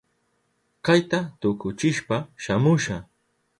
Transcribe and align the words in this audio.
Kayta 0.89 1.19
tukuchishpa 1.39 2.17
shamusha. 2.43 2.97